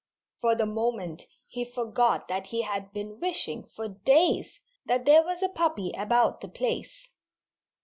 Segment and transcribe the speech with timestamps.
[0.39, 5.43] For the moment he forgot that he had been wishing, for days, that there was
[5.43, 7.07] a puppy about the place.